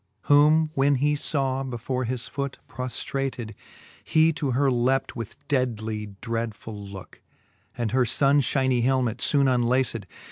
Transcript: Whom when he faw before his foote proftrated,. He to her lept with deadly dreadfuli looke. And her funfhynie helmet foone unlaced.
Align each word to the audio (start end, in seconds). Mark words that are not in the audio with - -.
Whom 0.23 0.71
when 0.73 0.95
he 0.95 1.13
faw 1.15 1.61
before 1.61 2.05
his 2.05 2.27
foote 2.27 2.57
proftrated,. 2.67 3.53
He 4.03 4.33
to 4.33 4.49
her 4.53 4.71
lept 4.71 5.15
with 5.15 5.47
deadly 5.47 6.15
dreadfuli 6.23 6.91
looke. 6.91 7.21
And 7.77 7.91
her 7.91 8.05
funfhynie 8.05 8.81
helmet 8.81 9.19
foone 9.21 9.47
unlaced. 9.47 10.07